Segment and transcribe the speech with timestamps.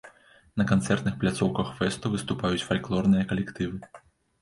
[0.61, 3.97] На канцэртных пляцоўках фэсту выступаюць фальклорныя калектывы.